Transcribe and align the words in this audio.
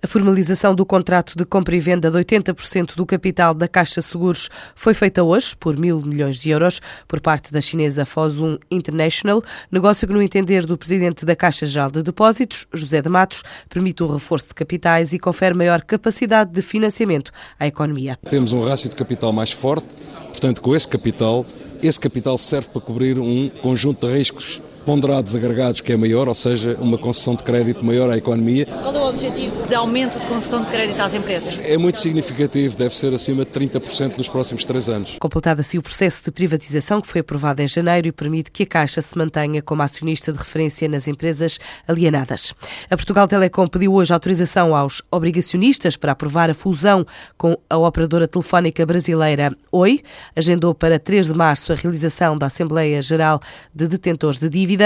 A 0.00 0.06
formalização 0.06 0.76
do 0.76 0.86
contrato 0.86 1.36
de 1.36 1.44
compra 1.44 1.74
e 1.74 1.80
venda 1.80 2.08
de 2.08 2.16
80% 2.16 2.94
do 2.94 3.04
capital 3.04 3.52
da 3.52 3.66
Caixa 3.66 4.00
Seguros 4.00 4.48
foi 4.76 4.94
feita 4.94 5.24
hoje, 5.24 5.56
por 5.56 5.76
mil 5.76 6.00
milhões 6.00 6.36
de 6.36 6.50
euros, 6.50 6.80
por 7.08 7.20
parte 7.20 7.52
da 7.52 7.60
chinesa 7.60 8.04
Fosun 8.04 8.58
International, 8.70 9.42
negócio 9.72 10.06
que, 10.06 10.14
no 10.14 10.22
entender 10.22 10.64
do 10.64 10.78
presidente 10.78 11.24
da 11.24 11.34
Caixa 11.34 11.66
Geral 11.66 11.90
de 11.90 12.04
Depósitos, 12.04 12.68
José 12.72 13.02
de 13.02 13.08
Matos, 13.08 13.42
permite 13.68 14.00
um 14.04 14.06
reforço 14.06 14.48
de 14.48 14.54
capitais 14.54 15.12
e 15.12 15.18
confere 15.18 15.56
maior 15.56 15.82
capacidade 15.82 16.52
de 16.52 16.62
financiamento 16.62 17.32
à 17.58 17.66
economia. 17.66 18.16
Temos 18.30 18.52
um 18.52 18.64
rácio 18.64 18.88
de 18.88 18.94
capital 18.94 19.32
mais 19.32 19.50
forte, 19.50 19.88
portanto, 20.28 20.62
com 20.62 20.76
esse 20.76 20.86
capital, 20.86 21.44
esse 21.82 21.98
capital 21.98 22.38
serve 22.38 22.68
para 22.68 22.80
cobrir 22.80 23.18
um 23.18 23.48
conjunto 23.48 24.06
de 24.06 24.12
riscos 24.16 24.62
ponderados 24.88 25.36
agregados 25.36 25.82
que 25.82 25.92
é 25.92 25.98
maior, 25.98 26.28
ou 26.28 26.34
seja, 26.34 26.74
uma 26.80 26.96
concessão 26.96 27.34
de 27.34 27.42
crédito 27.42 27.84
maior 27.84 28.08
à 28.08 28.16
economia. 28.16 28.64
Qual 28.64 28.94
é 28.94 28.98
o 28.98 29.08
objetivo 29.08 29.68
de 29.68 29.74
aumento 29.74 30.18
de 30.18 30.26
concessão 30.26 30.62
de 30.62 30.70
crédito 30.70 30.98
às 30.98 31.12
empresas? 31.12 31.60
É 31.62 31.76
muito 31.76 32.00
significativo, 32.00 32.74
deve 32.74 32.96
ser 32.96 33.12
acima 33.12 33.44
de 33.44 33.50
30% 33.50 34.16
nos 34.16 34.30
próximos 34.30 34.64
três 34.64 34.88
anos. 34.88 35.16
Completado 35.20 35.60
assim 35.60 35.76
o 35.76 35.82
processo 35.82 36.24
de 36.24 36.30
privatização 36.30 37.02
que 37.02 37.06
foi 37.06 37.20
aprovado 37.20 37.60
em 37.60 37.68
janeiro 37.68 38.08
e 38.08 38.12
permite 38.12 38.50
que 38.50 38.62
a 38.62 38.66
Caixa 38.66 39.02
se 39.02 39.18
mantenha 39.18 39.60
como 39.60 39.82
acionista 39.82 40.32
de 40.32 40.38
referência 40.38 40.88
nas 40.88 41.06
empresas 41.06 41.58
alienadas. 41.86 42.54
A 42.88 42.96
Portugal 42.96 43.28
Telecom 43.28 43.66
pediu 43.66 43.92
hoje 43.92 44.14
autorização 44.14 44.74
aos 44.74 45.02
obrigacionistas 45.10 45.98
para 45.98 46.12
aprovar 46.12 46.48
a 46.48 46.54
fusão 46.54 47.04
com 47.36 47.58
a 47.68 47.76
operadora 47.76 48.26
telefónica 48.26 48.86
brasileira 48.86 49.54
Oi. 49.70 50.00
Agendou 50.34 50.74
para 50.74 50.98
3 50.98 51.26
de 51.26 51.34
março 51.34 51.74
a 51.74 51.76
realização 51.76 52.38
da 52.38 52.46
Assembleia 52.46 53.02
Geral 53.02 53.38
de 53.74 53.86
Detentores 53.86 54.38
de 54.38 54.48
Dívida 54.48 54.77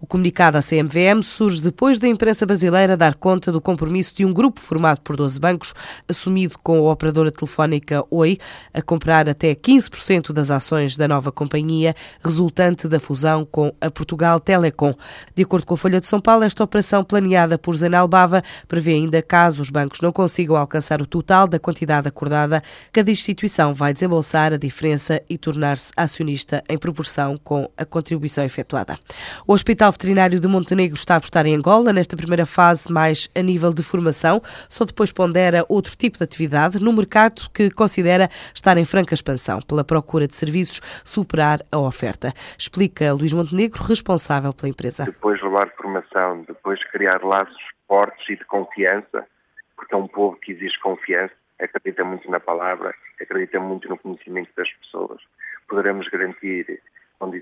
o 0.00 0.06
comunicado 0.06 0.56
à 0.56 0.62
CMVM 0.62 1.22
surge 1.22 1.60
depois 1.60 1.98
da 1.98 2.08
imprensa 2.08 2.46
brasileira 2.46 2.96
dar 2.96 3.14
conta 3.14 3.52
do 3.52 3.60
compromisso 3.60 4.14
de 4.14 4.24
um 4.24 4.32
grupo 4.32 4.60
formado 4.60 5.00
por 5.00 5.16
12 5.16 5.38
bancos, 5.38 5.74
assumido 6.08 6.58
com 6.62 6.78
a 6.88 6.92
operadora 6.92 7.30
telefónica 7.30 8.04
Oi, 8.10 8.38
a 8.72 8.82
comprar 8.82 9.28
até 9.28 9.54
15% 9.54 10.32
das 10.32 10.50
ações 10.50 10.96
da 10.96 11.06
nova 11.08 11.32
companhia, 11.32 11.94
resultante 12.24 12.88
da 12.88 13.00
fusão 13.00 13.44
com 13.44 13.72
a 13.80 13.90
Portugal 13.90 14.40
Telecom. 14.40 14.94
De 15.34 15.42
acordo 15.42 15.66
com 15.66 15.74
a 15.74 15.76
Folha 15.76 16.00
de 16.00 16.06
São 16.06 16.20
Paulo, 16.20 16.44
esta 16.44 16.64
operação 16.64 17.04
planeada 17.04 17.58
por 17.58 17.76
Zanel 17.76 18.08
Bava 18.08 18.42
prevê 18.68 18.92
ainda, 18.92 19.22
caso 19.22 19.62
os 19.62 19.70
bancos 19.70 20.00
não 20.00 20.12
consigam 20.12 20.56
alcançar 20.56 21.02
o 21.02 21.06
total 21.06 21.46
da 21.46 21.58
quantidade 21.58 22.08
acordada, 22.08 22.62
cada 22.92 23.10
instituição 23.10 23.74
vai 23.74 23.92
desembolsar 23.92 24.52
a 24.52 24.56
diferença 24.56 25.22
e 25.28 25.36
tornar-se 25.36 25.92
acionista 25.96 26.62
em 26.68 26.78
proporção 26.78 27.36
com 27.36 27.70
a 27.76 27.84
contribuição 27.84 28.44
efetuada. 28.44 28.98
O 29.46 29.54
Hospital 29.54 29.90
Veterinário 29.90 30.38
de 30.38 30.46
Montenegro 30.46 30.96
está 30.96 31.14
a 31.14 31.16
apostar 31.16 31.46
em 31.46 31.54
Angola 31.54 31.92
nesta 31.92 32.16
primeira 32.16 32.44
fase, 32.44 32.92
mais 32.92 33.30
a 33.34 33.40
nível 33.40 33.72
de 33.72 33.82
formação, 33.82 34.40
só 34.68 34.84
depois 34.84 35.10
pondera 35.12 35.64
outro 35.68 35.96
tipo 35.96 36.18
de 36.18 36.24
atividade 36.24 36.82
no 36.82 36.92
mercado 36.92 37.48
que 37.52 37.70
considera 37.70 38.28
estar 38.54 38.76
em 38.76 38.84
franca 38.84 39.14
expansão, 39.14 39.60
pela 39.62 39.82
procura 39.82 40.26
de 40.26 40.36
serviços 40.36 40.80
superar 41.04 41.60
a 41.72 41.78
oferta. 41.78 42.32
Explica 42.58 43.12
Luís 43.12 43.32
Montenegro, 43.32 43.82
responsável 43.82 44.52
pela 44.52 44.68
empresa. 44.68 45.04
Depois 45.04 45.40
levar 45.42 45.70
formação, 45.70 46.44
depois 46.46 46.82
criar 46.90 47.24
laços 47.24 47.62
fortes 47.88 48.28
e 48.28 48.36
de 48.36 48.44
confiança, 48.44 49.26
porque 49.74 49.94
é 49.94 49.98
um 49.98 50.06
povo 50.06 50.36
que 50.36 50.52
exige 50.52 50.78
confiança, 50.80 51.32
acredita 51.58 52.04
muito 52.04 52.30
na 52.30 52.40
palavra, 52.40 52.94
acredita 53.20 53.58
muito 53.58 53.88
no 53.88 53.96
conhecimento 53.98 54.50
das 54.56 54.70
pessoas. 54.74 55.20
Poderemos 55.68 56.08
garantir 56.08 56.80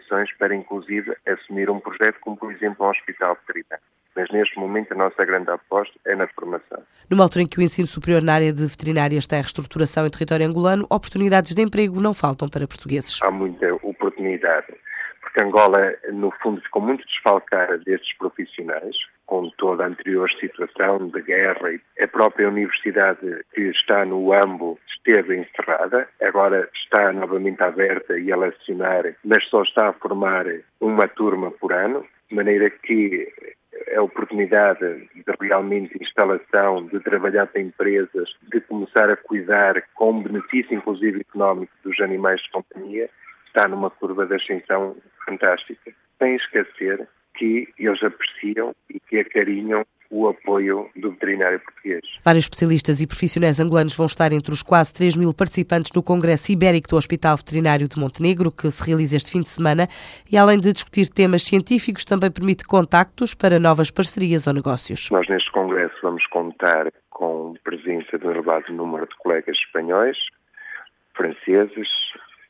condições 0.09 0.33
para, 0.39 0.55
inclusive, 0.55 1.15
assumir 1.27 1.71
um 1.71 1.79
projeto 1.79 2.19
como, 2.21 2.37
por 2.37 2.53
exemplo, 2.53 2.87
um 2.87 2.91
hospital 2.91 3.37
veterinário. 3.47 3.85
Mas 4.17 4.29
neste 4.31 4.59
momento 4.59 4.93
a 4.93 4.97
nossa 4.97 5.25
grande 5.25 5.51
aposta 5.51 5.95
é 6.07 6.17
na 6.17 6.27
formação. 6.29 6.83
Numa 7.09 7.23
altura 7.25 7.45
em 7.45 7.47
que 7.47 7.59
o 7.59 7.63
ensino 7.63 7.87
superior 7.87 8.23
na 8.23 8.35
área 8.35 8.53
de 8.53 8.67
veterinária 8.67 9.19
está 9.19 9.37
em 9.37 9.41
reestruturação 9.41 10.07
em 10.07 10.11
território 10.11 10.47
angolano, 10.47 10.87
oportunidades 10.91 11.55
de 11.55 11.63
emprego 11.63 12.01
não 12.01 12.13
faltam 12.13 12.49
para 12.49 12.67
portugueses. 12.67 13.21
Há 13.23 13.31
muita 13.31 13.73
oportunidade, 13.75 14.67
porque 15.21 15.43
Angola, 15.43 15.95
no 16.13 16.33
fundo, 16.43 16.61
ficou 16.63 16.83
muito 16.83 17.05
desfalcada 17.07 17.79
destes 17.79 18.17
profissionais, 18.19 18.97
com 19.29 19.51
toda 19.51 19.85
a 19.85 19.89
anterior 19.89 20.29
situação 20.41 21.07
de 21.09 21.23
guerra. 21.23 21.79
A 22.01 22.09
própria 22.09 22.49
universidade 22.49 23.45
que 23.55 23.61
está 23.71 24.05
no 24.05 24.33
AMBO 24.33 24.79
esteve 24.89 25.37
encerrada, 25.37 26.09
agora 26.23 26.69
está 26.75 27.13
novamente 27.13 27.63
aberta 27.63 28.19
e 28.19 28.33
a 28.33 28.37
lecionar, 28.37 29.15
mas 29.25 29.45
só 29.49 29.63
está 29.63 29.91
a 29.91 29.93
formar 29.93 30.47
uma 30.81 31.07
turma 31.09 31.51
por 31.51 31.73
ano, 31.73 32.05
de 32.29 32.35
maneira 32.35 32.71
que 32.71 33.29
a 33.95 34.03
oportunidade 34.03 35.09
de 35.15 35.25
realmente 35.41 35.97
instalação, 36.03 36.87
de 36.87 36.99
trabalhar 37.01 37.47
para 37.47 37.61
empresas, 37.61 38.31
de 38.51 38.61
começar 38.63 39.11
a 39.11 39.17
cuidar 39.17 39.83
com 39.95 40.23
benefício 40.23 40.75
inclusive 40.75 41.21
económico 41.21 41.73
dos 41.85 42.01
animais 42.01 42.41
de 42.41 42.51
companhia, 42.51 43.11
está 43.47 43.69
numa 43.69 43.91
curva 43.91 44.27
de 44.27 44.35
ascensão 44.35 44.97
fantástica. 45.25 45.93
Sem 46.19 46.35
esquecer 46.35 47.07
que 47.39 47.69
eles 47.79 48.03
apreciam 48.03 48.75
e 48.91 48.99
que 48.99 49.21
acarinham 49.21 49.85
o 50.11 50.27
apoio 50.27 50.89
do 50.97 51.11
veterinário 51.11 51.61
português. 51.61 52.01
Vários 52.25 52.47
especialistas 52.47 53.01
e 53.01 53.07
profissionais 53.07 53.61
angolanos 53.61 53.95
vão 53.95 54.07
estar 54.07 54.33
entre 54.33 54.53
os 54.53 54.63
quase 54.63 54.93
3 54.95 55.17
mil 55.17 55.35
participantes 55.35 55.93
no 55.95 56.03
Congresso 56.03 56.51
Ibérico 56.51 56.89
do 56.89 56.97
Hospital 56.97 57.37
Veterinário 57.37 57.87
de 57.89 58.01
Montenegro, 58.01 58.51
que 58.51 58.71
se 58.71 58.85
realiza 58.85 59.17
este 59.17 59.31
fim 59.31 59.43
de 59.43 59.51
semana, 59.51 59.87
e 60.31 60.37
além 60.37 60.59
de 60.59 60.73
discutir 60.73 61.09
temas 61.09 61.43
científicos, 61.43 62.05
também 62.05 62.31
permite 62.31 62.65
contactos 62.65 63.35
para 63.35 63.59
novas 63.59 63.91
parcerias 63.91 64.47
ou 64.47 64.55
negócios. 64.55 65.11
Nós 65.11 65.29
neste 65.29 65.53
Congresso 65.53 65.97
vamos 66.03 66.27
contar 66.29 66.91
com 67.11 67.55
a 67.55 67.63
presença 67.63 68.19
de 68.19 68.27
um 68.27 68.31
elevado 68.31 68.73
número 68.73 69.07
de 69.07 69.17
colegas 69.19 69.57
espanhóis, 69.59 70.17
franceses, 71.15 71.89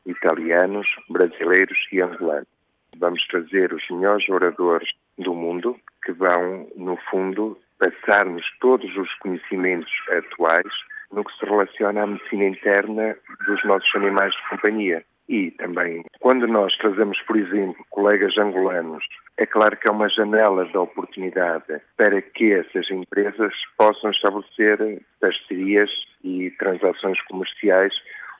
italianos, 0.07 0.87
brasileiros 1.11 1.79
e 1.93 2.01
angolanos 2.01 2.58
vamos 2.99 3.27
trazer 3.29 3.73
os 3.73 3.83
melhores 3.91 4.29
oradores 4.29 4.89
do 5.19 5.35
mundo 5.35 5.77
que 6.05 6.13
vão, 6.13 6.69
no 6.77 6.97
fundo, 7.11 7.59
passar-nos 7.79 8.45
todos 8.61 8.95
os 8.97 9.13
conhecimentos 9.15 9.93
atuais 10.11 10.73
no 11.13 11.25
que 11.25 11.33
se 11.39 11.45
relaciona 11.45 12.03
à 12.03 12.07
medicina 12.07 12.45
interna 12.45 13.17
dos 13.47 13.65
nossos 13.65 13.95
animais 13.95 14.33
de 14.35 14.49
companhia. 14.51 15.05
E 15.29 15.51
também, 15.53 16.05
quando 16.21 16.47
nós 16.47 16.75
trazemos, 16.79 17.21
por 17.23 17.37
exemplo, 17.37 17.85
colegas 17.91 18.37
angolanos, 18.39 19.05
é 19.37 19.45
claro 19.45 19.77
que 19.77 19.87
é 19.87 19.91
uma 19.91 20.09
janela 20.09 20.65
de 20.65 20.77
oportunidade 20.77 21.81
para 21.99 22.23
que 22.23 22.53
essas 22.55 22.91
empresas 22.91 23.53
possam 23.77 24.11
estabelecer 24.11 25.03
parcerias 25.21 25.91
e 26.25 26.51
transações 26.53 27.21
comerciais, 27.23 27.95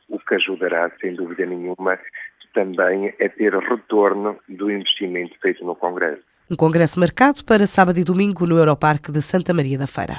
o 0.09 0.19
que 0.19 0.37
ajudará, 0.37 0.91
sem 0.99 1.15
dúvida 1.15 1.45
nenhuma, 1.45 1.99
também 2.59 3.15
é 3.21 3.29
ter 3.29 3.55
retorno 3.55 4.37
do 4.49 4.69
investimento 4.69 5.39
feito 5.41 5.65
no 5.65 5.77
Congresso. 5.77 6.23
Um 6.51 6.57
congresso 6.57 6.99
marcado 6.99 7.45
para 7.45 7.67
sábado 7.67 7.99
e 7.99 8.05
domingo 8.05 8.47
no 8.47 8.59
Europarque 8.59 9.13
de 9.13 9.23
Santa 9.23 9.55
Maria 9.55 9.79
da 9.79 9.87
Feira. 9.87 10.17